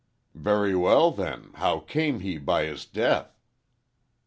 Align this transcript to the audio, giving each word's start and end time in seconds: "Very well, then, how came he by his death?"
"Very 0.33 0.73
well, 0.73 1.11
then, 1.11 1.51
how 1.53 1.77
came 1.81 2.21
he 2.21 2.39
by 2.39 2.63
his 2.65 2.85
death?" 2.87 3.39